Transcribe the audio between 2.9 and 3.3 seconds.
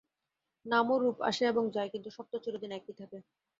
থাকে।